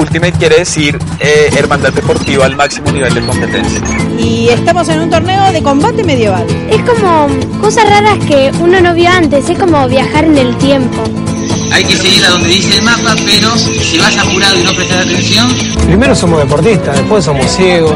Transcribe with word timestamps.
Ultimate 0.00 0.32
quiere 0.32 0.58
decir 0.60 0.98
eh, 1.18 1.50
hermandad 1.56 1.92
deportiva 1.92 2.46
al 2.46 2.56
máximo 2.56 2.90
nivel 2.90 3.12
de 3.12 3.20
competencia. 3.20 3.80
Y 4.18 4.48
estamos 4.48 4.88
en 4.88 5.00
un 5.00 5.10
torneo 5.10 5.52
de 5.52 5.62
combate 5.62 6.02
medieval. 6.02 6.46
Es 6.70 6.80
como 6.82 7.28
cosas 7.60 7.88
raras 7.88 8.18
que 8.26 8.50
uno 8.60 8.80
no 8.80 8.94
vio 8.94 9.10
antes, 9.10 9.50
es 9.50 9.58
como 9.58 9.86
viajar 9.88 10.24
en 10.24 10.38
el 10.38 10.56
tiempo. 10.56 11.04
Hay 11.72 11.84
que 11.84 11.96
seguir 11.96 12.24
a 12.24 12.30
donde 12.30 12.48
dice 12.48 12.78
el 12.78 12.82
mapa, 12.82 13.14
pero 13.26 13.56
si 13.56 13.98
vas 13.98 14.16
apurado 14.16 14.58
y 14.58 14.62
no 14.64 14.72
prestas 14.72 15.06
atención... 15.06 15.54
Primero 15.86 16.14
somos 16.14 16.40
deportistas, 16.40 16.96
después 16.96 17.24
somos 17.24 17.46
ciegos. 17.50 17.94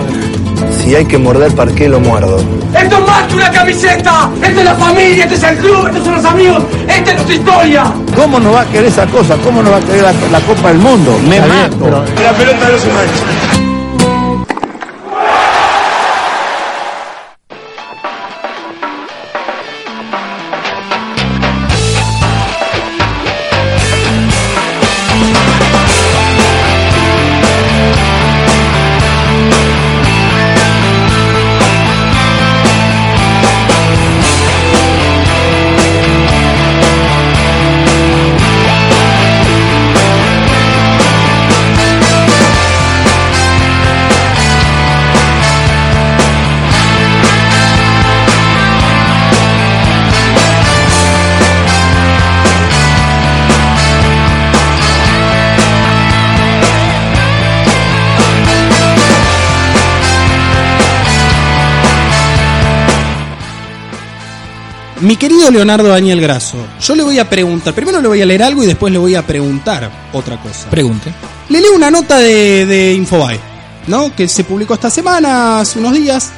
Si 0.82 0.94
hay 0.94 1.04
que 1.06 1.16
morder, 1.18 1.52
¿para 1.54 1.72
qué 1.72 1.88
lo 1.88 2.00
muerdo? 2.00 2.38
¡Esto 2.78 2.98
es 2.98 3.06
más 3.06 3.22
que 3.28 3.34
una 3.34 3.50
camiseta! 3.50 4.30
¡Esto 4.42 4.58
es 4.60 4.64
la 4.64 4.74
familia! 4.74 5.24
¡Este 5.24 5.34
es 5.36 5.42
el 5.42 5.56
club! 5.58 5.86
¡Estos 5.86 6.04
son 6.04 6.14
los 6.16 6.24
amigos! 6.24 6.62
¡Esta 6.88 7.10
es 7.10 7.14
nuestra 7.16 7.34
historia! 7.34 7.92
¿Cómo 8.14 8.38
no 8.40 8.52
va 8.52 8.60
a 8.62 8.66
querer 8.66 8.86
esa 8.86 9.06
cosa? 9.06 9.36
¿Cómo 9.42 9.62
no 9.62 9.70
va 9.70 9.78
a 9.78 9.80
querer 9.80 10.02
la, 10.02 10.12
la 10.30 10.40
Copa 10.40 10.68
del 10.68 10.78
Mundo? 10.78 11.18
Me 11.28 11.40
mato. 11.40 12.04
La 12.22 12.32
pelota 12.32 12.68
no 12.68 12.78
se 12.78 12.88
mancha. 12.88 13.53
Mi 65.04 65.16
querido 65.16 65.50
Leonardo 65.50 65.88
Daniel 65.88 66.18
Grasso, 66.18 66.56
yo 66.80 66.94
le 66.94 67.02
voy 67.02 67.18
a 67.18 67.28
preguntar, 67.28 67.74
primero 67.74 68.00
le 68.00 68.08
voy 68.08 68.22
a 68.22 68.26
leer 68.26 68.42
algo 68.42 68.64
y 68.64 68.66
después 68.66 68.90
le 68.90 68.98
voy 68.98 69.14
a 69.14 69.26
preguntar 69.26 69.90
otra 70.14 70.40
cosa. 70.40 70.70
Pregunte. 70.70 71.12
Le 71.50 71.60
leo 71.60 71.74
una 71.74 71.90
nota 71.90 72.16
de, 72.16 72.64
de 72.64 72.94
Infobae, 72.94 73.38
¿no? 73.86 74.16
Que 74.16 74.26
se 74.28 74.44
publicó 74.44 74.72
esta 74.72 74.88
semana, 74.88 75.60
hace 75.60 75.78
unos 75.78 75.92
días, 75.92 76.30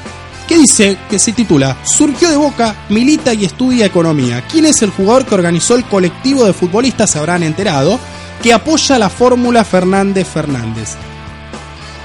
que 0.49 0.57
dice, 0.57 0.97
que 1.09 1.17
se 1.17 1.31
titula 1.31 1.77
Surgió 1.85 2.29
de 2.29 2.35
Boca, 2.35 2.75
milita 2.89 3.33
y 3.33 3.45
estudia 3.45 3.85
economía. 3.85 4.43
¿Quién 4.51 4.65
es 4.65 4.81
el 4.81 4.89
jugador 4.89 5.25
que 5.25 5.35
organizó 5.35 5.77
el 5.77 5.85
colectivo 5.85 6.43
de 6.43 6.51
futbolistas? 6.51 7.11
Se 7.11 7.19
habrán 7.19 7.43
enterado, 7.43 7.97
que 8.43 8.51
apoya 8.51 8.99
la 8.99 9.09
fórmula 9.09 9.63
Fernández 9.63 10.27
Fernández. 10.27 10.95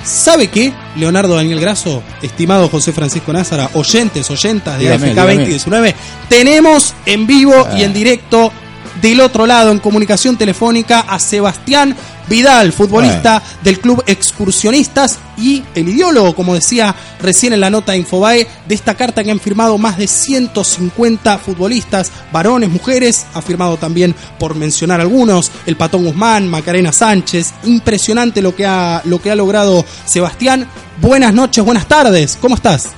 ¿Sabe 0.05 0.47
qué, 0.47 0.73
Leonardo 0.97 1.35
Daniel 1.35 1.61
Grasso, 1.61 2.03
estimado 2.23 2.69
José 2.69 2.93
Francisco 2.93 3.33
Názara, 3.33 3.71
oyentes, 3.75 4.31
oyentas 4.31 4.79
de 4.79 4.85
Dígame, 4.85 5.07
AFK 5.07 5.11
dígame. 5.11 5.35
2019, 5.35 5.95
tenemos 6.29 6.95
en 7.07 7.27
vivo 7.27 7.69
y 7.77 7.83
en 7.83 7.93
directo 7.93 8.53
del 9.01 9.21
otro 9.21 9.47
lado, 9.47 9.73
en 9.73 9.79
comunicación 9.79 10.37
telefónica, 10.37 11.01
a 11.01 11.19
Sebastián 11.19 11.97
Vidal, 12.29 12.73
futbolista 12.73 13.43
del 13.63 13.81
club 13.81 14.03
Excursionistas 14.07 15.19
y 15.37 15.63
el 15.75 15.89
ideólogo, 15.89 16.35
como 16.35 16.55
decía 16.55 16.95
recién 17.21 17.53
en 17.53 17.61
la 17.61 17.71
nota 17.71 17.93
de 17.93 17.99
Infobae, 17.99 18.47
de 18.67 18.75
esta 18.75 18.95
carta 18.95 19.25
que 19.25 19.31
han 19.31 19.41
firmado 19.41 19.77
más 19.77 19.99
de 19.99 20.07
150 20.07 21.39
futbolistas, 21.39 22.13
varones, 22.33 22.71
mujeres, 22.71 23.27
ha 23.35 23.43
firmado 23.43 23.77
también, 23.77 24.15
por 24.39 24.55
mencionar 24.55 25.01
algunos, 25.01 25.51
el 25.67 25.77
Patón 25.77 26.05
Guzmán, 26.05 26.49
Macarena 26.49 26.93
Sánchez, 26.93 27.53
impresionante 27.65 28.41
lo 28.41 28.55
que 28.55 28.67
ha, 28.67 29.03
lo 29.05 29.21
que 29.21 29.31
ha 29.31 29.37
logrado 29.37 29.85
Sebastián. 30.05 30.67
Buenas 31.01 31.35
noches, 31.35 31.65
buenas 31.65 31.87
tardes, 31.87 32.39
¿cómo 32.41 32.55
estás? 32.55 32.91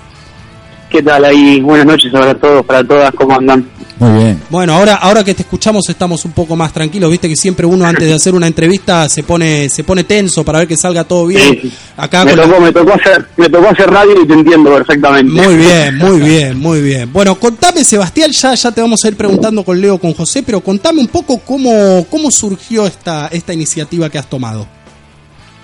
¿Qué 0.91 1.03
tal 1.03 1.25
ahí? 1.25 1.61
Buenas 1.61 1.87
noches 1.87 2.13
para 2.13 2.35
todos, 2.35 2.65
para 2.65 2.85
todas, 2.85 3.13
¿cómo 3.15 3.35
andan? 3.37 3.69
Muy 3.99 4.23
bien. 4.25 4.43
Bueno, 4.51 4.75
ahora, 4.75 4.95
ahora 4.97 5.23
que 5.23 5.35
te 5.35 5.43
escuchamos 5.43 5.89
estamos 5.89 6.25
un 6.25 6.33
poco 6.33 6.57
más 6.57 6.73
tranquilos, 6.73 7.11
viste 7.11 7.29
que 7.29 7.37
siempre 7.37 7.65
uno 7.65 7.85
antes 7.87 8.09
de 8.09 8.15
hacer 8.15 8.35
una 8.35 8.47
entrevista 8.47 9.09
se 9.09 9.23
pone, 9.23 9.69
se 9.69 9.85
pone 9.85 10.03
tenso 10.05 10.45
para 10.45 10.59
ver 10.59 10.69
que 10.69 10.77
salga 10.77 11.05
todo 11.05 11.27
bien. 11.27 11.61
Sí. 11.63 11.73
Acá 11.97 12.25
me, 12.25 12.33
con 12.33 12.41
la- 12.41 12.47
tocó, 12.47 12.61
me, 12.61 12.73
tocó 12.73 12.93
hacer, 12.95 13.29
me 13.37 13.49
tocó 13.49 13.69
hacer 13.69 13.91
radio 13.91 14.23
y 14.23 14.27
te 14.27 14.35
entiendo 14.35 14.75
perfectamente. 14.75 15.33
Muy 15.33 15.57
bien, 15.57 15.97
muy 15.99 16.21
bien, 16.21 16.59
muy 16.59 16.81
bien. 16.83 17.13
Bueno, 17.13 17.37
contame, 17.37 17.85
Sebastián, 17.85 18.31
ya, 18.33 18.55
ya 18.55 18.73
te 18.73 18.81
vamos 18.81 19.05
a 19.05 19.09
ir 19.09 19.17
preguntando 19.17 19.65
con 19.65 19.81
Leo, 19.81 19.99
con 19.99 20.13
José, 20.13 20.43
pero 20.43 20.61
contame 20.61 21.01
un 21.01 21.09
poco 21.09 21.39
cómo, 21.39 22.05
cómo 22.11 22.31
surgió 22.31 22.87
esta, 22.87 23.29
esta 23.29 23.53
iniciativa 23.55 24.11
que 24.11 24.19
has 24.19 24.29
tomado. 24.29 24.67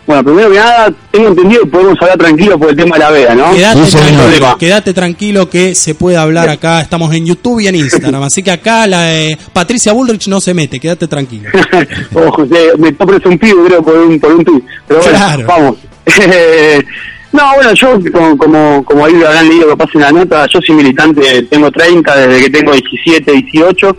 Bueno, 0.06 0.24
primero 0.24 0.50
que 0.50 0.56
nada, 0.56 0.92
tengo 1.12 1.28
entendido 1.28 1.60
que 1.62 1.66
podemos 1.68 1.96
hablar 2.00 2.18
tranquilos 2.18 2.58
por 2.58 2.70
el 2.70 2.76
tema 2.76 2.96
de 2.96 3.00
la 3.00 3.10
veda, 3.10 3.34
¿no? 3.36 3.54
Quédate, 3.54 3.84
Sí, 3.86 3.96
tranquilo, 3.96 4.58
quédate 4.58 4.94
tranquilo 4.94 5.48
que 5.50 5.74
se 5.76 5.94
puede 5.94 6.16
hablar 6.16 6.48
acá, 6.48 6.80
estamos 6.80 7.14
en 7.14 7.26
YouTube 7.26 7.60
y 7.60 7.68
en 7.68 7.76
Instagram, 7.76 8.22
así 8.24 8.42
que 8.42 8.50
acá 8.50 8.88
la 8.88 9.14
eh, 9.14 9.38
Patricia 9.52 9.92
Bullrich 9.92 10.26
no 10.26 10.40
se 10.40 10.52
mete, 10.52 10.80
quédate 10.80 11.06
tranquilo. 11.06 11.48
o 12.14 12.32
José, 12.32 12.72
me 12.78 12.88
está 12.88 13.06
presuntido, 13.06 13.64
creo, 13.64 13.82
por 13.84 13.96
un, 13.98 14.18
por 14.18 14.32
un. 14.32 14.64
Pero 14.88 15.00
bueno, 15.00 15.16
Claro. 15.16 15.46
vamos. 15.46 15.76
no, 17.32 17.54
bueno, 17.54 17.74
yo, 17.74 17.98
como, 18.12 18.36
como, 18.36 18.84
como 18.84 19.04
ahí 19.04 19.12
lo 19.14 19.28
habrán 19.28 19.48
leído 19.48 19.68
que 19.68 19.76
pasa 19.76 19.90
en 19.94 20.00
la 20.00 20.12
nota, 20.12 20.46
yo 20.52 20.60
soy 20.60 20.74
militante, 20.74 21.42
tengo 21.42 21.70
30, 21.70 22.16
desde 22.26 22.44
que 22.44 22.50
tengo 22.50 22.72
17, 22.72 23.30
18, 23.32 23.96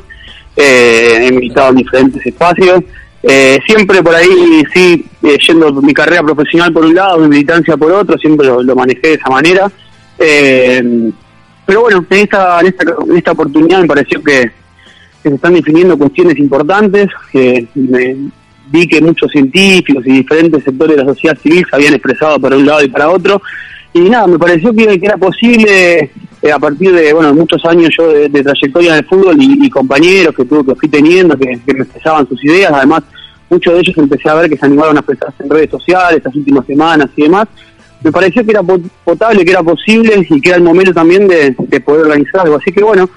eh, 0.57 1.27
he 1.27 1.31
militado 1.31 1.69
en 1.69 1.75
diferentes 1.77 2.25
espacios. 2.25 2.81
Eh, 3.23 3.59
siempre 3.67 4.01
por 4.01 4.15
ahí, 4.15 4.63
sí, 4.73 5.05
eh, 5.21 5.37
yendo 5.47 5.71
mi 5.81 5.93
carrera 5.93 6.23
profesional 6.23 6.73
por 6.73 6.85
un 6.85 6.95
lado, 6.95 7.19
mi 7.19 7.27
militancia 7.27 7.77
por 7.77 7.91
otro, 7.91 8.17
siempre 8.17 8.47
lo, 8.47 8.63
lo 8.63 8.75
manejé 8.75 9.09
de 9.09 9.13
esa 9.13 9.29
manera. 9.29 9.71
Eh, 10.17 11.11
pero 11.65 11.81
bueno, 11.81 12.05
en 12.09 12.17
esta, 12.17 12.59
en 12.61 12.67
esta, 12.67 12.83
en 13.07 13.17
esta 13.17 13.31
oportunidad 13.31 13.81
me 13.81 13.87
pareció 13.87 14.21
que, 14.23 14.51
se 15.21 15.29
están 15.29 15.53
definiendo 15.53 15.97
cuestiones 15.97 16.37
importantes. 16.39 17.07
me 17.75 18.17
vi 18.71 18.87
que 18.87 19.01
muchos 19.01 19.31
científicos 19.31 20.05
y 20.07 20.13
diferentes 20.13 20.63
sectores 20.63 20.95
de 20.95 21.03
la 21.03 21.09
sociedad 21.09 21.37
civil 21.37 21.65
se 21.69 21.75
habían 21.75 21.93
expresado 21.93 22.39
para 22.39 22.57
un 22.57 22.65
lado 22.65 22.83
y 22.83 22.87
para 22.87 23.09
otro. 23.09 23.41
Y 23.93 24.01
nada, 24.09 24.27
me 24.27 24.39
pareció 24.39 24.73
que 24.73 24.99
era 25.01 25.17
posible, 25.17 26.09
eh, 26.41 26.51
a 26.51 26.59
partir 26.59 26.91
de 26.93 27.13
bueno 27.13 27.33
muchos 27.33 27.63
años 27.65 27.89
yo 27.97 28.07
de, 28.07 28.29
trayectoria 28.29 28.97
en 28.97 29.05
fútbol 29.05 29.35
y, 29.39 29.69
compañeros 29.69 30.35
que 30.35 30.45
tuve 30.45 30.65
que 30.65 30.75
fui 30.79 30.89
teniendo, 30.89 31.37
que, 31.37 31.59
que 31.65 31.73
me 31.73 31.83
expresaban 31.83 32.27
sus 32.27 32.43
ideas. 32.43 32.71
Además, 32.73 33.03
muchos 33.49 33.73
de 33.73 33.79
ellos 33.79 33.97
empecé 33.97 34.29
a 34.29 34.35
ver 34.35 34.49
que 34.49 34.57
se 34.57 34.65
animaron 34.65 34.97
a 34.97 34.99
expresarse 35.01 35.43
en 35.43 35.49
redes 35.49 35.69
sociales 35.69 36.17
estas 36.17 36.35
últimas 36.35 36.65
semanas 36.65 37.07
y 37.15 37.23
demás. 37.23 37.47
Me 38.03 38.11
pareció 38.11 38.43
que 38.43 38.51
era 38.51 38.63
pot- 38.63 38.89
potable, 39.03 39.45
que 39.45 39.51
era 39.51 39.61
posible 39.61 40.25
y 40.27 40.41
que 40.41 40.49
era 40.49 40.57
el 40.57 40.63
momento 40.63 40.91
también 40.91 41.27
de, 41.27 41.55
de 41.57 41.79
poder 41.81 42.05
organizar 42.05 42.41
algo. 42.41 42.55
Así 42.55 42.71
que 42.71 42.83
bueno, 42.83 43.07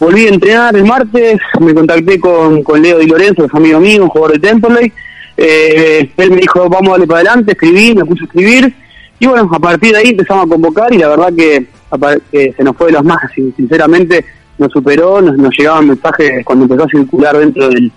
volví 0.00 0.26
a 0.26 0.30
entrenar 0.30 0.74
el 0.74 0.84
martes, 0.84 1.38
me 1.60 1.74
contacté 1.74 2.18
con, 2.18 2.62
con 2.62 2.80
Leo 2.80 2.98
Di 2.98 3.06
Lorenzo, 3.06 3.42
que 3.42 3.46
es 3.48 3.54
amigo 3.54 3.80
mío, 3.80 4.04
un 4.04 4.08
jugador 4.08 4.38
de 4.38 4.48
Temperley. 4.48 4.92
Eh, 5.36 6.10
él 6.16 6.30
me 6.30 6.36
dijo, 6.36 6.68
vamos 6.68 6.88
a 6.88 6.90
darle 6.92 7.06
para 7.06 7.20
adelante, 7.20 7.52
escribí, 7.52 7.94
me 7.94 8.04
puse 8.04 8.22
a 8.22 8.26
escribir. 8.26 8.74
Y 9.18 9.26
bueno, 9.26 9.50
a 9.52 9.58
partir 9.58 9.92
de 9.92 9.98
ahí 9.98 10.08
empezamos 10.10 10.46
a 10.46 10.48
convocar 10.48 10.92
y 10.94 10.98
la 10.98 11.08
verdad 11.08 11.32
que, 11.36 11.66
que 12.30 12.52
se 12.52 12.64
nos 12.64 12.76
fue 12.76 12.90
de 12.90 13.02
manos, 13.02 13.30
sin- 13.34 13.54
sinceramente 13.56 14.24
nos 14.58 14.70
superó, 14.72 15.20
nos, 15.20 15.36
nos 15.36 15.56
llegaban 15.56 15.88
mensajes 15.88 16.44
cuando 16.44 16.64
empezó 16.64 16.84
a 16.84 16.88
circular 16.88 17.36
dentro 17.38 17.68
del, 17.68 17.92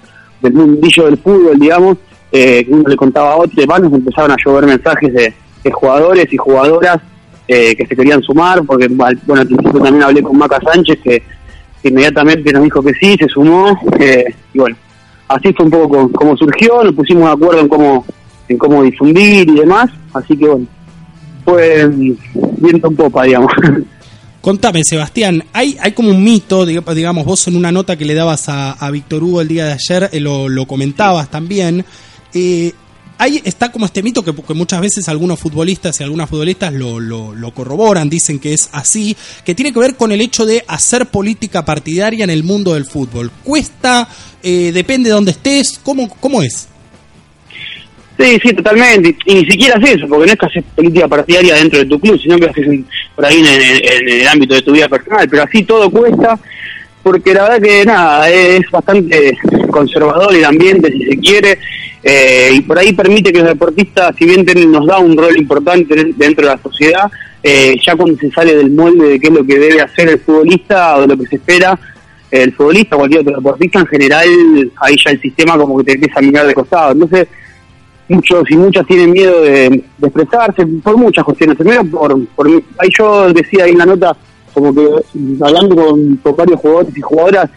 mundillo 0.54 1.06
del 1.06 1.18
fútbol, 1.18 1.60
digamos, 1.60 1.98
eh, 2.32 2.66
uno 2.70 2.84
le 2.88 2.96
contaba 2.96 3.34
a 3.34 3.38
otro 3.38 3.66
nos 3.66 3.94
empezaron 3.94 4.32
a 4.32 4.36
llover 4.44 4.66
mensajes 4.66 5.14
de, 5.14 5.34
jugadores 5.72 6.32
y 6.32 6.38
jugadoras 6.38 6.98
eh, 7.46 7.76
que 7.76 7.86
se 7.86 7.96
querían 7.96 8.22
sumar, 8.22 8.64
porque 8.64 8.88
bueno, 8.88 9.42
al 9.42 9.48
principio 9.48 9.82
también 9.82 10.04
hablé 10.04 10.22
con 10.22 10.38
Maca 10.38 10.62
Sánchez, 10.62 11.00
que, 11.04 11.22
que 11.82 11.90
inmediatamente 11.90 12.54
nos 12.54 12.64
dijo 12.64 12.82
que 12.82 12.94
sí, 12.94 13.18
se 13.20 13.28
sumó, 13.28 13.78
eh, 14.00 14.24
y 14.54 14.60
bueno, 14.60 14.78
así 15.28 15.52
fue 15.54 15.66
un 15.66 15.72
poco 15.72 15.90
como, 15.90 16.12
como 16.14 16.38
surgió, 16.38 16.84
nos 16.84 16.94
pusimos 16.94 17.26
de 17.26 17.32
acuerdo 17.32 17.60
en 17.62 17.68
cómo, 17.68 18.06
en 18.48 18.58
cómo 18.58 18.82
difundir 18.84 19.50
y 19.50 19.56
demás, 19.56 19.90
así 20.14 20.38
que 20.38 20.48
bueno, 20.48 20.66
fue 21.48 21.88
viento 22.58 22.88
en 22.88 22.96
popa, 22.96 23.24
digamos. 23.24 23.52
Contame, 24.42 24.82
Sebastián, 24.84 25.44
hay, 25.54 25.78
hay 25.82 25.92
como 25.94 26.10
un 26.12 26.24
mito, 26.24 26.66
diga- 26.66 26.94
digamos, 26.94 27.26
vos 27.26 27.48
en 27.48 27.56
una 27.56 27.72
nota 27.72 27.98
que 27.98 28.06
le 28.06 28.14
dabas 28.14 28.48
a, 28.50 28.72
a 28.74 28.92
Víctor 28.92 29.24
Hugo 29.24 29.42
el 29.42 29.48
día 29.48 29.66
de 29.66 29.74
ayer, 29.74 30.10
eh, 30.12 30.20
lo, 30.20 30.48
lo 30.48 30.66
comentabas 30.66 31.30
también. 31.30 31.84
eh, 32.34 32.72
ahí 33.18 33.42
está 33.44 33.72
como 33.72 33.86
este 33.88 34.04
mito 34.04 34.24
que, 34.24 34.34
que 34.34 34.54
muchas 34.54 34.80
veces 34.80 35.10
algunos 35.10 35.40
futbolistas 35.40 36.00
y 36.00 36.04
algunas 36.04 36.30
futbolistas 36.30 36.72
lo, 36.72 37.00
lo, 37.00 37.34
lo 37.34 37.52
corroboran, 37.54 38.10
dicen 38.10 38.40
que 38.40 38.54
es 38.54 38.70
así, 38.74 39.18
que 39.44 39.56
tiene 39.56 39.74
que 39.74 39.80
ver 39.80 39.96
con 39.96 40.12
el 40.12 40.22
hecho 40.22 40.46
de 40.46 40.64
hacer 40.68 41.08
política 41.08 41.66
partidaria 41.66 42.24
en 42.24 42.30
el 42.30 42.44
mundo 42.44 42.74
del 42.76 42.86
fútbol. 42.86 43.32
¿Cuesta? 43.44 44.08
Eh, 44.44 44.72
¿Depende 44.72 45.10
de 45.10 45.16
dónde 45.16 45.32
estés? 45.32 45.80
¿Cómo, 45.84 46.08
cómo 46.20 46.42
es? 46.44 46.68
Sí, 48.20 48.40
sí, 48.42 48.54
totalmente. 48.54 49.16
Y, 49.26 49.36
ni 49.36 49.46
siquiera 49.46 49.76
haces 49.76 49.98
eso, 49.98 50.08
porque 50.08 50.26
no 50.26 50.34
es 50.34 50.40
que 50.40 50.46
haces 50.48 50.64
política 50.76 51.08
partidaria 51.08 51.56
dentro 51.56 51.80
de 51.80 51.86
tu 51.86 52.00
club, 52.00 52.20
sino 52.20 52.38
que 52.38 52.46
haces 52.48 52.68
por 53.16 53.26
ahí 53.26 53.40
en, 53.40 53.46
en, 53.46 54.22
el 54.22 54.28
ámbito 54.28 54.56
de 54.56 54.62
tu 54.64 54.72
vida 54.72 54.90
personal. 54.90 55.28
Pero 55.30 55.44
así 55.44 55.64
todo 55.64 55.90
cuesta, 55.92 56.40
porque 57.04 57.34
la 57.34 57.44
verdad 57.44 57.62
que 57.62 57.86
nada, 57.86 58.30
es 58.30 58.70
bastante 58.72 59.38
conservador 59.70 60.34
el 60.36 60.46
ambiente, 60.46 60.92
si 60.92 61.04
se 61.04 61.18
quiere, 61.18 61.60
eh, 62.04 62.52
y 62.54 62.62
por 62.62 62.80
ahí 62.80 62.94
permite 62.94 63.32
que 63.32 63.40
los 63.40 63.50
deportistas, 63.50 64.16
si 64.18 64.26
bien 64.26 64.46
nos 64.72 64.88
da 64.88 64.98
un 64.98 65.18
rol 65.18 65.38
importante 65.38 66.14
dentro 66.16 66.48
de 66.48 66.56
la 66.56 66.62
sociedad, 66.62 67.12
eh, 67.44 67.76
ya 67.86 67.96
cuando 67.96 68.18
se 68.18 68.32
sale 68.32 68.56
del 68.56 68.72
molde 68.72 69.10
de 69.10 69.20
qué 69.20 69.28
es 69.28 69.34
lo 69.34 69.46
que 69.46 69.60
debe 69.60 69.82
hacer 69.82 70.10
el 70.10 70.20
futbolista 70.20 70.98
o 70.98 71.02
de 71.02 71.08
lo 71.08 71.18
que 71.18 71.28
se 71.28 71.36
espera, 71.36 71.80
el 72.32 72.54
futbolista 72.54 72.96
o 72.96 73.00
cualquier 73.00 73.22
otro 73.22 73.36
deportista, 73.36 73.80
en 73.80 73.88
general, 73.88 74.72
ahí 74.82 74.96
ya 75.04 75.12
el 75.12 75.22
sistema 75.22 75.58
como 75.58 75.78
que 75.78 75.84
te 75.84 75.92
empieza 75.94 76.20
a 76.20 76.22
mirar 76.22 76.48
de 76.48 76.54
costado. 76.54 76.92
Entonces, 76.92 77.28
muchos 78.10 78.44
y 78.50 78.58
muchas 78.58 78.86
tienen 78.86 79.12
miedo 79.12 79.42
de, 79.42 79.84
expresarse 80.02 80.66
por 80.66 80.98
muchas 80.98 81.24
cuestiones. 81.24 81.58
Primero, 81.58 81.84
por, 81.86 82.26
por 82.28 82.48
ahí 82.48 82.90
yo 82.98 83.34
decía 83.34 83.66
ahí 83.66 83.72
en 83.72 83.78
la 83.78 83.86
nota, 83.86 84.16
como 84.54 84.74
que 84.74 84.88
hablando 85.42 85.76
con, 85.76 86.36
varios 86.36 86.60
jugadores 86.60 86.98
y 86.98 87.02
jugadoras, 87.02 87.50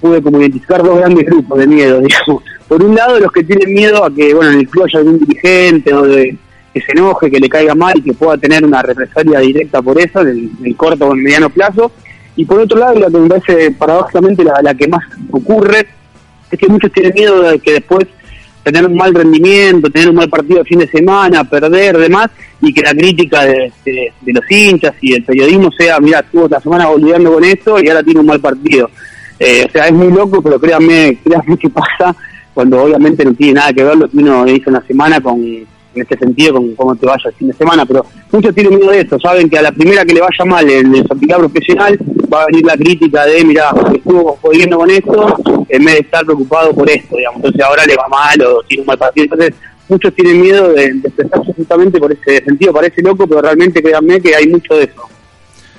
pude 0.00 0.22
como 0.22 0.40
identificar 0.40 0.82
dos 0.82 0.98
grandes 0.98 1.24
grupos 1.26 1.58
de 1.58 1.66
miedo, 1.66 2.00
digamos. 2.02 2.42
Por 2.68 2.82
un 2.82 2.94
lado, 2.94 3.20
los 3.20 3.32
que 3.32 3.44
tienen 3.44 3.72
miedo 3.72 4.04
a 4.04 4.14
que, 4.14 4.34
bueno, 4.34 4.52
en 4.52 4.60
el 4.60 4.68
club 4.68 4.84
haya 4.84 4.98
algún 4.98 5.18
dirigente 5.18 5.94
o 5.94 6.02
de 6.02 6.36
que 6.72 6.80
se 6.80 6.92
enoje, 6.92 7.30
que 7.30 7.38
le 7.38 7.48
caiga 7.48 7.74
mal 7.74 7.94
y 7.96 8.02
que 8.02 8.12
pueda 8.14 8.36
tener 8.36 8.64
una 8.64 8.82
represalia 8.82 9.38
directa 9.38 9.80
por 9.80 9.98
eso, 9.98 10.22
en 10.22 10.50
el, 10.64 10.76
corto 10.76 11.06
o 11.06 11.12
en 11.12 11.18
el 11.18 11.24
mediano 11.24 11.50
plazo. 11.50 11.92
Y 12.36 12.44
por 12.44 12.58
otro 12.58 12.78
lado, 12.78 12.98
la 12.98 13.06
que 13.06 13.18
me 13.18 13.28
parece 13.28 13.70
paradójicamente 13.70 14.42
la, 14.42 14.60
la 14.60 14.74
que 14.74 14.88
más 14.88 15.04
ocurre, 15.30 15.86
es 16.50 16.58
que 16.58 16.66
muchos 16.66 16.90
tienen 16.92 17.12
miedo 17.14 17.42
de 17.42 17.58
que 17.60 17.74
después 17.74 18.06
tener 18.64 18.86
un 18.86 18.96
mal 18.96 19.14
rendimiento, 19.14 19.90
tener 19.90 20.08
un 20.08 20.16
mal 20.16 20.28
partido 20.28 20.60
de 20.60 20.64
fin 20.64 20.78
de 20.78 20.88
semana, 20.88 21.44
perder, 21.44 21.98
demás, 21.98 22.30
y 22.60 22.72
que 22.72 22.82
la 22.82 22.92
crítica 22.92 23.44
de, 23.44 23.72
los 24.26 24.50
hinchas 24.50 24.94
y 25.00 25.12
el 25.12 25.22
periodismo 25.22 25.70
sea, 25.70 26.00
mira, 26.00 26.20
estuvo 26.20 26.48
la 26.48 26.60
semana 26.60 26.86
volviendo 26.86 27.32
con 27.32 27.44
esto 27.44 27.78
y 27.80 27.88
ahora 27.88 28.02
tiene 28.02 28.20
un 28.20 28.26
mal 28.26 28.40
partido. 28.40 28.90
Eh, 29.38 29.66
o 29.68 29.70
sea, 29.70 29.86
es 29.86 29.92
muy 29.92 30.10
loco, 30.10 30.40
pero 30.42 30.58
créanme, 30.58 31.18
créanme 31.22 31.58
que 31.58 31.68
pasa 31.68 32.16
cuando 32.54 32.82
obviamente 32.82 33.24
no 33.24 33.34
tiene 33.34 33.54
nada 33.54 33.72
que 33.72 33.84
ver 33.84 33.96
lo 33.96 34.08
que 34.08 34.16
uno 34.16 34.48
hizo 34.48 34.70
en 34.70 34.86
semana 34.86 35.20
con, 35.20 35.42
en 35.42 35.66
este 35.94 36.16
sentido 36.16 36.54
con 36.54 36.74
cómo 36.74 36.94
te 36.96 37.06
vaya 37.06 37.24
el 37.26 37.34
fin 37.34 37.48
de 37.48 37.54
semana, 37.54 37.84
pero 37.84 38.06
muchos 38.32 38.54
tienen 38.54 38.76
miedo 38.76 38.90
de 38.90 39.00
esto, 39.00 39.18
saben 39.18 39.48
que 39.48 39.58
a 39.58 39.62
la 39.62 39.72
primera 39.72 40.04
que 40.04 40.14
le 40.14 40.20
vaya 40.20 40.44
mal 40.44 40.68
en 40.68 40.94
el 40.94 41.00
actividad 41.00 41.38
profesional 41.38 41.98
va 42.32 42.42
a 42.42 42.46
venir 42.46 42.64
la 42.64 42.76
crítica 42.76 43.26
de, 43.26 43.44
mira, 43.44 43.74
estuvo 43.92 44.38
jodiendo 44.40 44.78
con 44.78 44.90
esto, 44.90 45.36
en 45.68 45.84
vez 45.84 45.94
de 45.94 46.00
estar 46.00 46.24
preocupado 46.24 46.74
por 46.74 46.88
esto, 46.90 47.16
digamos, 47.16 47.36
entonces 47.36 47.60
ahora 47.62 47.84
le 47.86 47.96
va 47.96 48.08
mal 48.08 48.40
o 48.42 48.62
tiene 48.62 48.82
un 48.82 48.86
mal 48.86 48.98
partido, 48.98 49.24
entonces 49.24 49.54
muchos 49.88 50.14
tienen 50.14 50.40
miedo 50.40 50.72
de, 50.72 50.84
expresarse 50.86 51.52
justamente 51.52 51.98
por 51.98 52.12
ese 52.12 52.44
sentido, 52.44 52.72
parece 52.72 53.02
loco, 53.02 53.26
pero 53.26 53.42
realmente 53.42 53.82
créanme 53.82 54.20
que 54.20 54.34
hay 54.34 54.46
mucho 54.46 54.74
de 54.74 54.84
eso. 54.84 55.02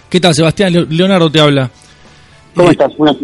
¿Qué 0.09 0.19
tal, 0.19 0.33
Sebastián? 0.33 0.73
Leonardo 0.89 1.31
te 1.31 1.39
habla. 1.39 1.69
¿Cómo 2.53 2.69
eh, 2.69 2.71
estás? 2.71 2.95
Buenas 2.97 3.17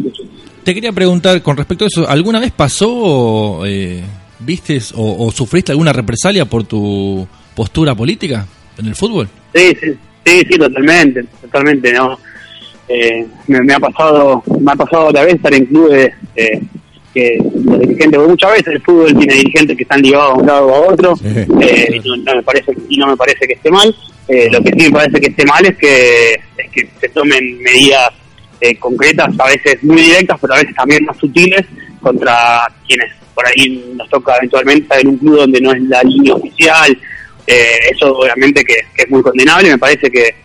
Te 0.64 0.74
quería 0.74 0.92
preguntar 0.92 1.42
con 1.42 1.56
respecto 1.56 1.86
a 1.86 1.88
eso, 1.88 2.10
¿alguna 2.10 2.40
vez 2.40 2.52
pasó... 2.52 3.66
Eh, 3.66 4.04
vistes 4.46 4.94
o, 4.96 5.32
sufriste 5.32 5.72
alguna 5.72 5.94
represalia 5.94 6.46
por 6.46 6.64
tu 6.64 7.28
postura 7.56 7.96
política 7.96 8.46
en 8.78 8.88
el 8.88 8.96
fútbol? 8.96 9.30
Sí, 9.54 9.76
sí, 9.80 9.94
sí, 10.26 10.40
sí 10.50 10.58
totalmente, 10.58 11.24
totalmente, 11.42 11.94
¿no? 11.94 12.20
Eh, 12.88 13.26
me, 13.48 13.74
ha 13.74 13.80
pasado, 13.80 14.44
me 14.60 14.72
ha 14.72 14.76
pasado 14.76 15.08
otra 15.08 15.24
vez 15.24 15.36
estar 15.36 15.54
en 15.54 15.66
clubes 15.66 16.14
eh, 16.36 16.62
que 17.14 17.38
los 17.66 17.80
dirigentes, 17.80 18.20
muchas 18.22 18.52
veces 18.52 18.68
el 18.68 18.82
fútbol 18.82 19.18
tiene 19.18 19.34
dirigentes 19.34 19.76
que 19.76 19.84
están 19.84 20.02
ligados 20.02 20.32
a 20.32 20.36
un 20.36 20.48
lado 20.48 20.68
o 20.68 20.76
a 20.76 20.94
otro, 20.94 21.14
eh, 21.26 22.00
y, 22.04 22.10
no, 22.20 22.36
me 22.36 22.44
parece, 22.44 22.74
y 22.88 22.98
no 22.98 23.08
me 23.08 23.18
parece 23.18 23.48
que 23.48 23.54
esté 23.54 23.70
mal. 23.70 23.94
lo 24.52 24.64
que 24.64 24.70
sí 24.70 24.84
me 24.86 24.92
parece 24.92 25.20
que 25.20 25.28
esté 25.28 25.46
mal 25.46 25.66
es 25.66 25.78
que, 25.78 26.34
es 26.58 26.72
que 26.72 26.90
se 27.00 27.10
tomen 27.10 27.62
medidas 27.62 28.12
concretas, 28.80 29.34
a 29.38 29.48
veces 29.48 29.84
muy 29.84 30.02
directas, 30.02 30.38
pero 30.40 30.54
a 30.54 30.58
veces 30.58 30.76
también 30.76 31.04
más 31.04 31.18
sutiles, 31.18 31.66
contra 32.02 32.68
quienes 32.88 33.12
por 33.34 33.46
ahí 33.48 33.94
nos 33.96 34.10
toca 34.10 34.36
eventualmente 34.38 34.84
estar 34.84 35.00
en 35.00 35.08
un 35.08 35.18
club 35.18 35.38
donde 35.38 35.62
no 35.62 35.72
es 35.72 35.82
la 35.84 36.04
línea 36.04 36.36
oficial. 36.36 36.98
Eh, 37.48 37.78
eso 37.92 38.18
obviamente 38.18 38.64
que, 38.64 38.76
es 38.96 39.10
muy 39.10 39.22
condenable. 39.22 39.70
Me 39.70 39.78
parece 39.78 40.10
que 40.10 40.36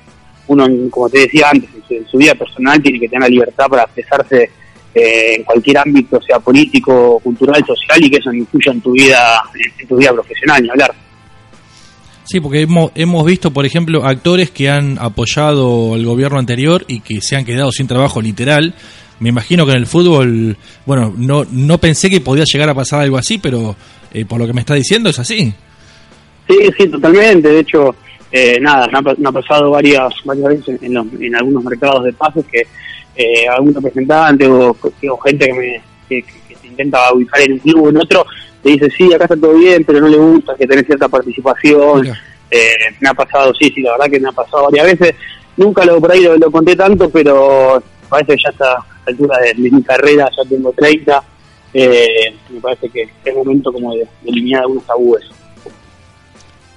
uno, 0.47 0.67
como 0.91 1.09
te 1.11 1.21
decía 1.21 1.51
antes, 1.51 1.69
en 1.91 2.07
su, 2.07 2.19
vida 2.19 2.35
personal 2.35 2.81
tiene 2.83 3.01
que 3.01 3.09
tener 3.09 3.23
la 3.23 3.29
libertad 3.29 3.67
para 3.67 3.83
expresarse 3.83 4.51
eh, 4.97 5.35
en 5.37 5.45
cualquier 5.45 5.79
ámbito, 5.79 6.21
sea 6.23 6.41
político, 6.41 7.21
cultural, 7.21 7.65
social, 7.67 8.05
y 8.05 8.11
que 8.11 8.17
eso 8.17 8.33
influya 8.33 8.73
en 8.73 8.81
tu 8.81 8.93
vida, 8.93 9.43
en 9.79 9.87
tu 9.87 9.97
vida 9.97 10.13
profesional, 10.13 10.63
ni 10.63 10.71
hablar. 10.71 10.95
Sí, 12.25 12.41
porque 12.41 12.63
hemos, 12.63 12.91
hemos 12.95 13.25
visto, 13.25 13.53
por 13.53 13.67
ejemplo, 13.67 14.05
actores 14.05 14.51
que 14.51 14.69
han 14.69 14.99
apoyado 14.99 15.95
al 15.95 16.05
gobierno 16.05 16.39
anterior 16.39 16.85
y 16.89 17.01
que 17.01 17.21
se 17.21 17.37
han 17.37 17.45
quedado 17.45 17.71
sin 17.71 17.87
trabajo 17.87 18.21
literal 18.21 18.75
me 19.19 19.31
imagino 19.31 19.65
que 19.65 19.73
en 19.73 19.79
el 19.79 19.87
fútbol, 19.87 20.57
bueno, 20.85 21.15
no, 21.17 21.45
no 21.51 21.79
pensé 21.79 22.11
que 22.11 22.21
podía 22.21 22.45
llegar 22.45 22.69
a 22.69 22.75
pasar 22.75 23.01
algo 23.01 23.17
así, 23.17 23.39
pero 23.39 23.75
eh, 24.13 24.25
por 24.27 24.39
lo 24.39 24.47
que 24.47 24.53
me 24.53 24.61
está 24.61 24.75
diciendo 24.75 25.09
es 25.09 25.19
así. 25.19 25.53
Sí, 26.49 26.59
sí, 26.79 26.89
totalmente. 26.89 27.49
De 27.49 27.61
hecho, 27.61 27.95
eh, 28.31 28.59
nada, 28.61 28.87
me 28.89 29.29
ha, 29.29 29.33
pasado 29.33 29.71
varias, 29.71 30.13
varias 30.25 30.49
veces 30.49 30.83
en, 30.83 30.97
en, 30.97 31.35
algunos 31.35 31.65
mercados 31.65 32.05
de 32.05 32.13
pases 32.13 32.45
que 32.47 32.63
eh, 33.17 33.49
algún 33.49 33.75
representante 33.75 34.47
o, 34.47 34.77
gente 35.25 35.47
que, 35.47 35.55
me, 35.55 35.83
que, 36.09 36.25
se 36.61 36.67
intenta 36.67 37.13
ubicar 37.13 37.41
en 37.41 37.53
un 37.53 37.59
club 37.59 37.85
o 37.85 37.89
en 37.91 37.97
otro, 37.99 38.27
te 38.63 38.71
dice, 38.71 38.91
sí, 38.91 39.13
acá 39.13 39.25
está 39.25 39.37
todo 39.37 39.55
bien, 39.55 39.85
pero 39.85 40.01
no 40.01 40.09
le 40.09 40.17
gusta 40.17 40.55
que 40.57 40.67
tenés 40.67 40.87
cierta 40.87 41.09
participación. 41.09 42.09
Eh, 42.51 42.95
me 43.01 43.09
ha 43.09 43.15
pasado, 43.15 43.53
sí, 43.55 43.73
sí, 43.75 43.83
la 43.83 43.93
verdad 43.93 44.11
que 44.11 44.21
me 44.21 44.29
ha 44.29 44.33
pasado 44.33 44.65
varias 44.65 44.87
veces. 44.87 45.15
Nunca 45.57 45.85
lo 45.85 46.01
por 46.01 46.13
ahí 46.13 46.21
lo, 46.21 46.37
lo 46.37 46.51
conté 46.51 46.77
tanto, 46.77 47.09
pero 47.09 47.83
parece 48.09 48.37
que 48.37 48.43
ya 48.43 48.51
está 48.51 48.85
altura 49.07 49.39
de, 49.39 49.55
mi 49.71 49.83
carrera, 49.83 50.29
ya 50.37 50.49
tengo 50.49 50.73
30, 50.73 51.23
eh, 51.75 52.35
me 52.51 52.61
parece 52.61 52.89
que 52.89 53.09
es 53.25 53.35
momento 53.35 53.73
como 53.73 53.95
de, 53.95 54.07
eliminar 54.25 54.63
algunos 54.63 54.85
tabúes 54.85 55.25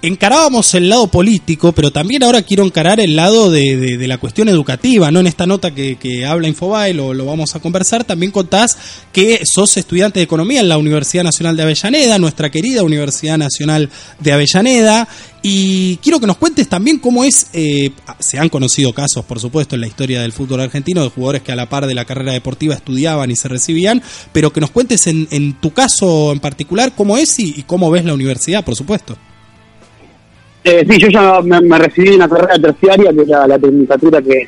encarábamos 0.01 0.73
el 0.75 0.89
lado 0.89 1.07
político, 1.07 1.71
pero 1.73 1.91
también 1.91 2.23
ahora 2.23 2.41
quiero 2.41 2.63
encarar 2.63 2.99
el 2.99 3.15
lado 3.15 3.51
de, 3.51 3.97
la 4.07 4.17
cuestión 4.17 4.47
educativa, 4.47 5.11
¿no? 5.11 5.19
En 5.19 5.27
esta 5.27 5.45
nota 5.45 5.71
que, 5.71 6.25
habla 6.25 6.47
Infobae, 6.47 6.93
lo, 6.93 7.13
lo, 7.13 7.25
vamos 7.25 7.55
a 7.55 7.59
conversar, 7.59 8.03
también 8.03 8.31
contás 8.31 8.77
que 9.11 9.41
sos 9.45 9.77
estudiante 9.77 10.19
de 10.19 10.23
Economía 10.23 10.61
en 10.61 10.69
la 10.69 10.77
Universidad 10.77 11.23
Nacional 11.23 11.57
de 11.57 11.63
Avellaneda, 11.63 12.17
nuestra 12.17 12.49
querida 12.49 12.83
Universidad 12.83 13.37
Nacional 13.37 13.89
de 14.19 14.31
Avellaneda, 14.31 15.07
y 15.41 15.97
quiero 15.97 16.19
que 16.19 16.27
nos 16.27 16.37
cuentes 16.37 16.67
también 16.67 16.99
cómo 16.99 17.23
es, 17.23 17.47
eh, 17.53 17.91
se 18.19 18.39
han 18.39 18.49
conocido 18.49 18.93
casos, 18.93 19.25
por 19.25 19.39
supuesto, 19.39 19.75
en 19.75 19.81
la 19.81 19.87
historia 19.87 20.21
del 20.21 20.33
fútbol 20.33 20.61
argentino, 20.61 21.03
de 21.03 21.09
jugadores 21.09 21.43
que 21.43 21.51
a 21.51 21.55
la 21.55 21.69
par 21.69 21.87
de 21.87 21.93
la 21.93 22.05
carrera 22.05 22.33
deportiva 22.33 22.73
estudiaban 22.73 23.31
y 23.31 23.35
se 23.35 23.47
recibían, 23.47 24.01
pero 24.31 24.51
que 24.51 24.61
nos 24.61 24.71
cuentes 24.71 25.07
en, 25.07 25.27
en 25.31 25.53
tu 25.53 25.71
caso 25.71 26.31
en 26.31 26.39
particular 26.39 26.93
cómo 26.95 27.17
es 27.17 27.39
y 27.39 27.63
cómo 27.63 27.91
ves 27.91 28.05
la 28.05 28.13
universidad, 28.13 28.63
por 28.63 28.75
supuesto. 28.75 29.17
Eh, 30.63 30.85
sí, 30.89 30.97
yo 30.99 31.07
ya 31.07 31.41
me, 31.41 31.77
recibí 31.77 32.09
en 32.09 32.15
una 32.15 32.29
carrera 32.29 32.59
terciaria, 32.59 33.11
que 33.13 33.21
es 33.21 33.27
la, 33.27 33.59
tecnicatura 33.59 34.21
que, 34.21 34.47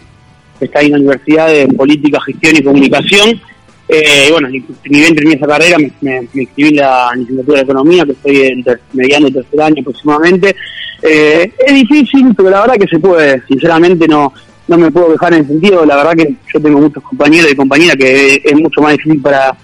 está 0.59 0.79
ahí 0.79 0.87
en 0.87 0.91
la 0.91 0.97
Universidad 0.99 1.47
de 1.47 1.67
Política, 1.69 2.19
Gestión 2.21 2.55
y 2.57 2.63
Comunicación. 2.63 3.41
Eh, 3.87 4.29
bueno, 4.31 4.47
ni, 4.47 4.63
bien 4.83 5.15
terminé 5.15 5.35
esa 5.35 5.47
carrera, 5.47 5.77
me, 5.77 5.91
me, 6.01 6.41
inscribí 6.41 6.69
en 6.69 6.75
la 6.77 7.11
licenciatura 7.15 7.57
de 7.57 7.63
Economía, 7.63 8.05
que 8.05 8.11
estoy 8.11 8.41
en 8.41 8.65
mediano 8.93 9.27
y 9.27 9.31
tercer 9.31 9.61
año 9.61 9.81
aproximadamente. 9.81 10.55
Eh, 11.01 11.51
es 11.65 11.73
difícil, 11.73 12.33
pero 12.35 12.49
la 12.49 12.61
verdad 12.61 12.75
que 12.75 12.87
se 12.87 12.99
puede. 12.99 13.41
Sinceramente 13.47 14.07
no 14.07 14.33
no 14.67 14.77
me 14.77 14.91
puedo 14.91 15.11
dejar 15.11 15.33
en 15.33 15.39
el 15.39 15.47
sentido. 15.47 15.85
La 15.85 15.97
verdad 15.97 16.13
que 16.13 16.33
yo 16.53 16.61
tengo 16.61 16.79
muchos 16.79 17.03
compañeros 17.03 17.51
y 17.51 17.55
compañeras 17.55 17.97
que 17.97 18.41
es 18.43 18.55
mucho 18.55 18.81
más 18.81 18.93
difícil 18.93 19.21
para 19.21 19.55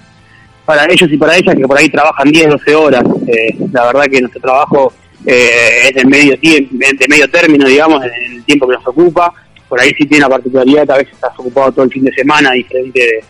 para 0.66 0.86
ellos 0.92 1.10
y 1.10 1.18
para 1.18 1.38
ellas 1.38 1.56
que 1.56 1.66
por 1.66 1.77
ahí 1.77 1.88
trabajan 1.88 2.30
10, 2.30 2.50
12 2.50 2.75
horas. 2.75 3.04
Eh, 3.25 3.58
la 3.72 3.86
verdad 3.86 4.04
que 4.12 4.20
nuestro 4.20 4.42
trabajo 4.42 4.92
eh, 5.29 5.89
es 5.89 5.93
de 5.93 6.05
medio, 6.05 6.38
de 6.38 7.07
medio 7.10 7.29
término, 7.29 7.67
digamos, 7.67 8.01
en 8.05 8.36
el 8.36 8.43
tiempo 8.46 8.65
que 8.65 8.75
nos 8.75 8.88
ocupa. 8.88 9.34
Por 9.67 9.77
ahí 9.77 9.89
sí 9.98 10.05
tiene 10.05 10.22
la 10.22 10.29
particularidad 10.29 10.86
que 10.86 10.93
a 10.93 10.98
veces 10.98 11.13
estás 11.15 11.38
ocupado 11.38 11.69
todo 11.74 11.84
el 11.84 11.91
fin 11.91 12.05
de 12.05 12.13
semana, 12.13 12.51
diferente 12.53 12.98
de, 12.98 13.24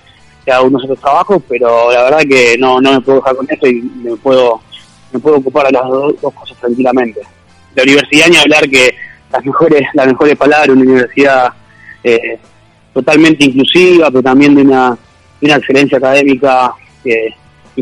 de 0.46 0.52
algunos 0.52 0.84
otros 0.84 1.00
trabajos, 1.00 1.42
pero 1.50 1.92
la 1.92 2.04
verdad 2.04 2.20
que 2.20 2.56
no, 2.60 2.80
no 2.80 2.94
me 2.94 3.02
puedo 3.02 3.18
dejar 3.18 3.36
con 3.36 3.48
esto 3.50 3.68
y 3.68 3.82
me 3.82 4.16
puedo, 4.16 4.62
me 5.12 5.20
puedo 5.20 5.38
ocupar 5.38 5.66
a 5.66 5.72
las 5.72 5.90
dos, 5.90 6.34
cosas 6.34 6.56
tranquilamente. 6.60 7.22
La 7.74 7.82
universidad, 7.82 8.28
ni 8.28 8.38
hablar 8.38 8.70
que 8.70 8.96
las 9.32 9.44
mejores, 9.44 9.82
las 9.96 10.06
mejores 10.06 10.38
palabras, 10.38 10.70
una 10.70 10.84
universidad 10.84 11.52
eh, 12.04 12.38
totalmente 12.94 13.44
inclusiva, 13.44 14.12
pero 14.12 14.22
también 14.22 14.54
de 14.54 14.62
una, 14.62 14.92
de 15.42 15.48
una 15.48 15.56
excelencia 15.56 15.98
académica 15.98 16.74
que 17.04 17.30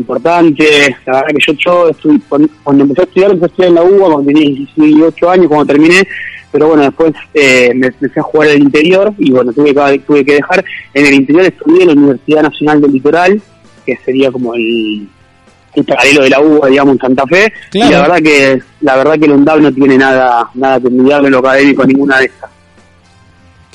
importante. 0.00 0.96
La 1.06 1.12
verdad 1.12 1.28
que 1.28 1.44
yo, 1.46 1.52
yo 1.54 1.88
estoy, 1.90 2.20
cuando, 2.28 2.84
empecé 2.84 3.02
a 3.02 3.04
estudiar, 3.04 3.30
empecé 3.30 3.44
a 3.44 3.48
estudiar 3.48 3.68
en 3.68 3.74
la 3.74 3.82
UBA 3.82 4.12
cuando 4.12 4.32
tenía 4.32 4.66
18 4.76 5.30
años, 5.30 5.48
cuando 5.48 5.66
terminé, 5.66 6.06
pero 6.50 6.68
bueno, 6.68 6.82
después 6.82 7.12
eh, 7.34 7.72
me 7.74 7.88
empecé 7.88 8.20
a 8.20 8.22
jugar 8.22 8.48
en 8.48 8.56
el 8.56 8.62
interior 8.62 9.12
y 9.18 9.30
bueno, 9.30 9.52
tuve 9.52 9.74
que, 9.74 9.98
tuve 10.00 10.24
que 10.24 10.34
dejar. 10.34 10.64
En 10.94 11.06
el 11.06 11.14
interior 11.14 11.44
estudié 11.44 11.82
en 11.82 11.88
la 11.88 11.94
Universidad 11.94 12.42
Nacional 12.42 12.80
del 12.80 12.92
Litoral, 12.92 13.42
que 13.84 13.96
sería 14.04 14.30
como 14.30 14.54
el, 14.54 15.08
el 15.74 15.84
paralelo 15.84 16.22
de 16.22 16.30
la 16.30 16.40
UBA, 16.40 16.68
digamos, 16.68 16.94
en 16.94 17.00
Santa 17.00 17.26
Fe. 17.26 17.52
Claro. 17.70 17.90
Y 17.90 17.92
la 17.92 18.02
verdad 18.02 18.22
que 18.22 18.62
la 18.80 18.96
verdad 18.96 19.18
que 19.18 19.24
el 19.26 19.32
UNDAB 19.32 19.60
no 19.60 19.72
tiene 19.72 19.98
nada 19.98 20.48
nada 20.54 20.80
que 20.80 20.88
en 20.88 21.30
lo 21.30 21.38
académico 21.38 21.84
ninguna 21.84 22.18
de 22.18 22.26
estas. 22.26 22.55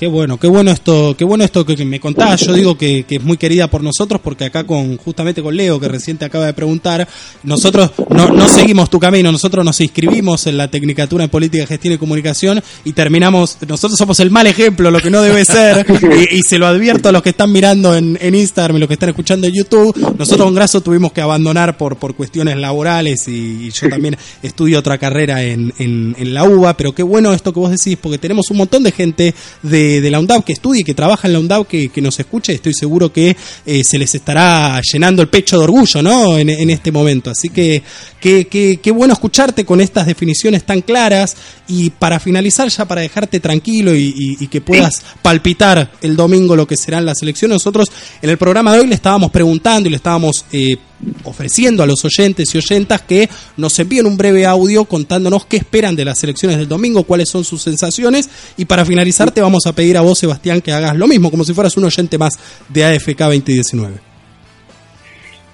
Qué 0.01 0.07
bueno, 0.07 0.39
qué 0.39 0.47
bueno 0.47 0.71
esto, 0.71 1.15
qué 1.15 1.23
bueno 1.23 1.43
esto 1.43 1.63
que, 1.63 1.85
me 1.85 1.99
contás. 1.99 2.41
Yo 2.41 2.53
digo 2.53 2.75
que, 2.75 3.05
es 3.07 3.23
muy 3.23 3.37
querida 3.37 3.67
por 3.67 3.83
nosotros 3.83 4.19
porque 4.19 4.45
acá 4.45 4.63
con 4.63 4.97
justamente 4.97 5.43
con 5.43 5.55
Leo 5.55 5.79
que 5.79 5.87
recién 5.87 6.17
te 6.17 6.25
acaba 6.25 6.47
de 6.47 6.53
preguntar, 6.53 7.07
nosotros 7.43 7.91
no, 8.09 8.47
seguimos 8.49 8.89
tu 8.89 8.99
camino, 8.99 9.31
nosotros 9.31 9.63
nos 9.63 9.79
inscribimos 9.79 10.47
en 10.47 10.57
la 10.57 10.71
Tecnicatura 10.71 11.23
en 11.23 11.29
Política, 11.29 11.67
Gestión 11.67 11.93
y 11.93 11.97
Comunicación 11.99 12.63
y 12.83 12.93
terminamos, 12.93 13.59
nosotros 13.67 13.95
somos 13.95 14.19
el 14.21 14.31
mal 14.31 14.47
ejemplo, 14.47 14.89
lo 14.89 14.99
que 14.99 15.11
no 15.11 15.21
debe 15.21 15.45
ser 15.45 15.85
y, 16.31 16.41
se 16.41 16.57
lo 16.57 16.65
advierto 16.65 17.09
a 17.09 17.11
los 17.11 17.21
que 17.21 17.29
están 17.29 17.51
mirando 17.51 17.95
en, 17.95 18.17
en 18.19 18.33
Instagram 18.33 18.77
y 18.77 18.79
los 18.79 18.87
que 18.87 18.95
están 18.95 19.09
escuchando 19.09 19.45
en 19.45 19.53
YouTube. 19.53 19.95
Nosotros 20.17 20.47
con 20.47 20.55
Graso 20.55 20.81
tuvimos 20.81 21.11
que 21.11 21.21
abandonar 21.21 21.77
por 21.77 21.97
por 21.97 22.15
cuestiones 22.15 22.57
laborales 22.57 23.27
y, 23.27 23.67
y 23.67 23.69
yo 23.69 23.87
también 23.87 24.17
estudio 24.41 24.79
otra 24.79 24.97
carrera 24.97 25.43
en, 25.43 25.71
en, 25.77 26.15
en 26.17 26.33
la 26.33 26.43
UBA, 26.43 26.75
pero 26.75 26.95
qué 26.95 27.03
bueno 27.03 27.33
esto 27.33 27.53
que 27.53 27.59
vos 27.59 27.69
decís 27.69 27.99
porque 28.01 28.17
tenemos 28.17 28.49
un 28.49 28.57
montón 28.57 28.81
de 28.81 28.91
gente 28.91 29.35
de, 29.61 29.90
de 29.99 30.11
la 30.11 30.19
UNDAV 30.19 30.43
que 30.45 30.53
estudia 30.53 30.81
y 30.81 30.83
que 30.85 30.93
trabaja 30.93 31.27
en 31.27 31.33
la 31.33 31.39
UNDAV 31.39 31.65
que, 31.67 31.89
que 31.89 32.01
nos 32.01 32.17
escuche. 32.19 32.53
Estoy 32.53 32.73
seguro 32.73 33.11
que 33.11 33.35
eh, 33.65 33.81
se 33.83 33.97
les 33.97 34.13
estará 34.15 34.79
llenando 34.93 35.21
el 35.23 35.27
pecho 35.27 35.57
de 35.57 35.63
orgullo, 35.65 36.01
¿no? 36.01 36.37
En, 36.37 36.49
en 36.49 36.69
este 36.69 36.91
momento. 36.91 37.31
Así 37.31 37.49
que 37.49 37.81
qué 38.21 38.91
bueno 38.95 39.13
escucharte 39.13 39.65
con 39.65 39.81
estas 39.81 40.05
definiciones 40.05 40.63
tan 40.63 40.81
claras 40.81 41.35
y 41.67 41.89
para 41.89 42.19
finalizar 42.19 42.69
ya 42.69 42.85
para 42.85 43.01
dejarte 43.01 43.39
tranquilo 43.39 43.95
y, 43.95 44.13
y- 44.15 44.37
y 44.43 44.47
que 44.47 44.61
puedas 44.61 45.01
palpitar 45.21 45.91
el 46.01 46.15
domingo 46.15 46.55
lo 46.55 46.67
que 46.67 46.77
serán 46.77 47.05
las 47.05 47.21
elecciones. 47.23 47.55
Nosotros 47.55 47.89
en 48.21 48.29
el 48.29 48.37
programa 48.37 48.73
de 48.73 48.81
hoy 48.81 48.87
le 48.87 48.95
estábamos 48.95 49.31
preguntando 49.31 49.87
y 49.87 49.91
le 49.91 49.97
estábamos 49.97 50.45
eh, 50.51 50.77
ofreciendo 51.23 51.83
a 51.83 51.87
los 51.87 52.03
oyentes 52.05 52.53
y 52.53 52.57
oyentas 52.57 53.01
que 53.01 53.29
nos 53.57 53.77
envíen 53.79 54.05
un 54.05 54.17
breve 54.17 54.45
audio 54.45 54.85
contándonos 54.85 55.45
qué 55.45 55.57
esperan 55.57 55.95
de 55.95 56.05
las 56.05 56.23
elecciones 56.23 56.57
del 56.57 56.67
domingo, 56.67 57.03
cuáles 57.03 57.29
son 57.29 57.43
sus 57.43 57.61
sensaciones 57.61 58.29
y 58.57 58.65
para 58.65 58.85
finalizar 58.85 59.31
te 59.31 59.41
vamos 59.41 59.65
a 59.67 59.73
pedir 59.73 59.97
a 59.97 60.01
vos 60.01 60.19
Sebastián 60.19 60.61
que 60.61 60.71
hagas 60.71 60.95
lo 60.95 61.07
mismo, 61.07 61.31
como 61.31 61.43
si 61.43 61.53
fueras 61.53 61.75
un 61.77 61.85
oyente 61.85 62.17
más 62.17 62.37
de 62.69 62.85
AFK 62.85 63.19
2019. 63.19 64.11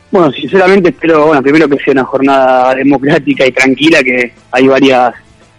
Bueno, 0.10 0.32
sinceramente 0.32 0.89
espero, 0.89 1.27
bueno, 1.27 1.42
primero 1.42 1.68
que 1.68 1.77
sea 1.84 1.92
una 1.92 2.06
jornada 2.06 2.75
democrática 2.75 3.46
y 3.46 3.51
tranquila, 3.51 4.01
que 4.01 4.34
hay 4.51 4.68
varias 4.68 5.13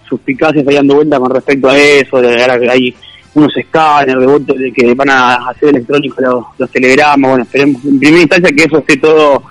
suspicacias 0.09 0.67
ahí 0.67 0.75
dando 0.75 0.95
vuelta 0.95 1.19
con 1.19 1.31
respecto 1.31 1.69
a 1.69 1.77
eso, 1.79 2.21
de 2.21 2.35
que 2.37 2.71
hay 2.71 2.95
unos 3.35 3.55
escáneres 3.57 4.19
de 4.19 4.27
votos 4.27 4.57
que 4.75 4.95
van 4.95 5.11
a 5.11 5.35
hacer 5.51 5.69
electrónicos 5.69 6.25
los, 6.25 6.45
los 6.57 6.71
telegramas, 6.71 7.31
bueno, 7.31 7.45
esperemos 7.45 7.85
en 7.85 7.99
primera 7.99 8.23
instancia 8.23 8.57
que 8.57 8.65
eso 8.65 8.79
esté 8.79 8.97
todo, 8.97 9.43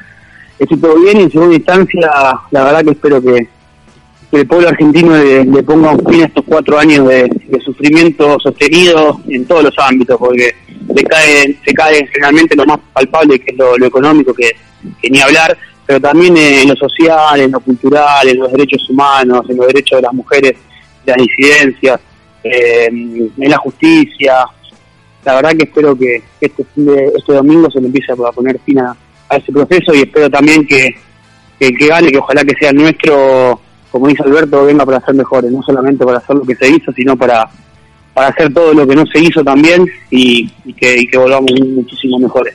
esté 0.60 0.78
todo 0.78 0.96
bien 1.00 1.20
y 1.20 1.24
en 1.24 1.32
segunda 1.32 1.56
instancia 1.56 2.12
la 2.52 2.64
verdad 2.64 2.84
que 2.84 2.92
espero 2.92 3.22
que, 3.22 3.48
el 4.30 4.46
pueblo 4.46 4.68
argentino 4.68 5.16
le, 5.16 5.64
ponga 5.64 5.92
un 5.92 6.06
fin 6.06 6.24
a 6.24 6.26
estos 6.26 6.44
cuatro 6.46 6.78
años 6.78 7.08
de, 7.08 7.30
sufrimiento 7.64 8.38
sostenido 8.40 9.22
en 9.30 9.46
todos 9.46 9.64
los 9.64 9.74
ámbitos, 9.80 10.18
porque 10.18 10.54
le 10.94 11.04
cae, 11.04 11.58
se 11.66 11.74
cae 11.74 12.06
generalmente 12.08 12.56
lo 12.56 12.66
más 12.66 12.80
palpable, 12.92 13.40
que 13.40 13.52
es 13.52 13.58
lo, 13.58 13.86
económico, 13.86 14.34
que, 14.34 14.52
ni 15.10 15.20
hablar, 15.22 15.58
pero 15.86 16.02
también 16.02 16.36
en 16.36 16.68
lo 16.68 16.76
social, 16.76 17.40
en 17.40 17.52
lo 17.52 17.62
cultural, 17.62 18.28
en 18.28 18.40
los 18.40 18.52
derechos 18.52 18.90
humanos, 18.90 19.46
en 19.50 19.58
los 19.58 19.68
derechos 19.68 19.98
de 19.98 20.02
las 20.02 20.14
mujeres, 20.14 20.56
de 21.06 21.12
las 21.12 21.18
disidencias, 21.18 22.00
eh, 22.44 22.88
en 22.88 23.50
la 23.50 23.58
justicia. 23.58 24.46
La 25.24 25.36
verdad 25.36 25.52
que 25.52 25.64
espero 25.64 25.98
que 25.98 26.22
este, 26.40 26.66
este 27.16 27.34
domingo 27.34 27.72
se 27.72 27.80
le 27.80 27.88
empiece 27.88 28.12
a 28.12 28.16
poner 28.16 28.60
fin 28.66 28.80
a, 28.80 28.96
a 29.30 29.38
ese 29.38 29.52
proceso 29.52 29.94
y 29.94 30.02
espero 30.02 30.30
también 30.30 30.66
que, 30.66 30.96
que 31.60 31.72
que 31.72 31.88
gane, 31.88 32.12
que 32.12 32.18
ojalá 32.18 32.44
que 32.44 32.56
sea 32.60 32.72
nuestro, 32.72 33.60
como 33.92 34.08
dice 34.08 34.24
Alberto, 34.24 34.66
venga 34.66 34.86
para 34.86 35.04
ser 35.06 35.16
mejores, 35.16 35.52
no 35.52 35.62
solamente 35.64 36.06
para 36.06 36.20
hacer 36.20 36.36
lo 36.36 36.44
que 36.44 36.56
se 36.56 36.70
hizo, 36.70 36.92
sino 36.94 37.18
para, 37.18 37.50
para 38.14 38.30
hacer 38.30 38.54
todo 38.54 38.74
lo 38.74 38.88
que 38.88 38.96
no 38.96 39.06
se 39.06 39.20
hizo 39.20 39.44
también 39.44 39.86
y, 40.10 40.50
y 40.66 40.74
que, 40.74 40.98
y 41.00 41.08
que 41.08 41.18
volvamos 41.18 41.52
muchísimo 41.74 42.20
mejores. 42.20 42.54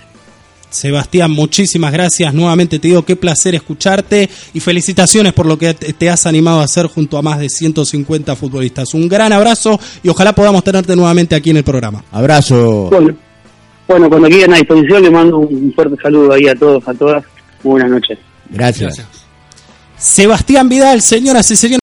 Sebastián, 0.73 1.31
muchísimas 1.31 1.93
gracias. 1.93 2.33
Nuevamente 2.33 2.79
te 2.79 2.89
digo 2.89 3.05
qué 3.05 3.15
placer 3.15 3.55
escucharte 3.55 4.29
y 4.55 4.61
felicitaciones 4.61 5.35
por 5.35 5.47
lo 5.47 5.59
que 5.59 5.75
te 5.75 5.93
te 5.93 6.09
has 6.09 6.27
animado 6.27 6.61
a 6.61 6.65
hacer 6.65 6.87
junto 6.87 7.19
a 7.19 7.23
más 7.23 7.39
de 7.39 7.49
150 7.49 8.35
futbolistas. 8.37 8.95
Un 8.95 9.09
gran 9.09 9.33
abrazo 9.33 9.79
y 10.03 10.09
ojalá 10.09 10.33
podamos 10.33 10.65
tenerte 10.65 10.97
nuevamente 10.97 11.35
aquí 11.35 11.51
en 11.51 11.59
el 11.59 11.65
programa. 11.65 12.03
Abrazo. 12.11 12.89
Bueno, 12.91 13.15
bueno, 13.89 14.09
cuando 14.09 14.29
quieran 14.29 14.55
a 14.55 14.57
disposición, 14.57 15.03
le 15.03 15.11
mando 15.11 15.39
un 15.39 15.73
fuerte 15.75 15.97
saludo 16.03 16.33
ahí 16.33 16.49
a 16.49 16.55
todos, 16.55 16.87
a 16.87 16.95
todas. 16.95 17.25
Buenas 17.63 17.91
noches. 17.91 18.19
Gracias. 18.51 19.05
Sebastián 19.97 20.69
Vidal, 20.69 21.01
señoras 21.01 21.51
y 21.51 21.57
señores. 21.57 21.81